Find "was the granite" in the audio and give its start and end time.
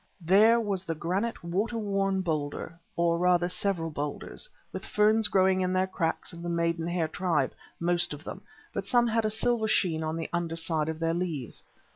0.59-1.43